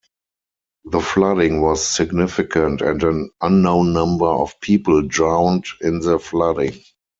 [0.85, 6.81] The flooding was significant and an unknown number of people drowned in the flooding.